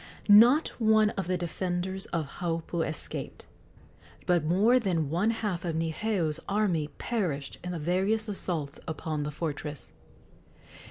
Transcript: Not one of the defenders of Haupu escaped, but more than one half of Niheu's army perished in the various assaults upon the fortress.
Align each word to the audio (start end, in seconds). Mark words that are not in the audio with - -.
Not 0.27 0.69
one 0.79 1.11
of 1.11 1.27
the 1.27 1.37
defenders 1.37 2.07
of 2.07 2.25
Haupu 2.39 2.81
escaped, 2.81 3.45
but 4.25 4.43
more 4.43 4.79
than 4.79 5.11
one 5.11 5.29
half 5.29 5.63
of 5.63 5.75
Niheu's 5.75 6.39
army 6.49 6.87
perished 6.97 7.59
in 7.63 7.71
the 7.71 7.77
various 7.77 8.27
assaults 8.27 8.79
upon 8.87 9.21
the 9.21 9.29
fortress. 9.29 9.91